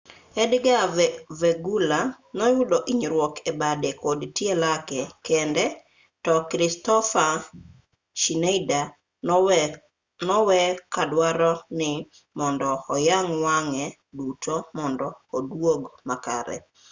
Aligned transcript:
edgar 0.43 0.81
veguilla 1.39 1.99
noyudo 2.37 2.77
hinyruok 2.87 3.33
e 3.49 3.51
bade 3.59 3.89
kod 4.03 4.19
tie 4.37 4.53
lake 4.63 5.01
kende 5.27 5.65
to 6.25 6.33
kristoffer 6.49 7.33
schneider 8.21 8.85
nowe 10.27 10.61
kadwaro 10.93 11.53
ni 11.79 11.91
mondo 12.37 12.69
oyang' 12.95 13.33
wang'e 13.45 13.85
duto 14.17 14.55
mondo 14.77 15.07
oduog 15.37 15.81
makare 16.07 16.57